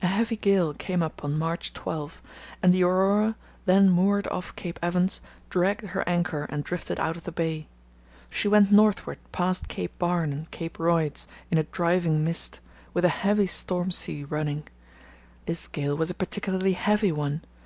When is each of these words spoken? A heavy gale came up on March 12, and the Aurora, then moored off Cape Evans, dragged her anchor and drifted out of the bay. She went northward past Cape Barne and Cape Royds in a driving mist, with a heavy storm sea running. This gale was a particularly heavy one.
A 0.00 0.06
heavy 0.06 0.36
gale 0.36 0.72
came 0.72 1.02
up 1.02 1.22
on 1.22 1.36
March 1.36 1.74
12, 1.74 2.22
and 2.62 2.72
the 2.72 2.82
Aurora, 2.82 3.36
then 3.66 3.90
moored 3.90 4.26
off 4.28 4.56
Cape 4.56 4.78
Evans, 4.80 5.20
dragged 5.50 5.88
her 5.88 6.02
anchor 6.08 6.44
and 6.44 6.64
drifted 6.64 6.98
out 6.98 7.14
of 7.14 7.24
the 7.24 7.30
bay. 7.30 7.68
She 8.30 8.48
went 8.48 8.72
northward 8.72 9.18
past 9.32 9.68
Cape 9.68 9.92
Barne 9.98 10.32
and 10.32 10.50
Cape 10.50 10.78
Royds 10.78 11.26
in 11.50 11.58
a 11.58 11.64
driving 11.64 12.24
mist, 12.24 12.60
with 12.94 13.04
a 13.04 13.10
heavy 13.10 13.46
storm 13.46 13.90
sea 13.90 14.24
running. 14.24 14.66
This 15.44 15.68
gale 15.68 15.94
was 15.94 16.08
a 16.08 16.14
particularly 16.14 16.72
heavy 16.72 17.12
one. 17.12 17.42